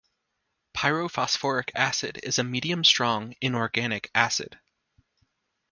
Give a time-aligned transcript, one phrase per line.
[0.75, 4.59] Pyrophosphoric acid is a medium strong inorganic acid.